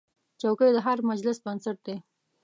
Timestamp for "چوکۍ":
0.41-0.69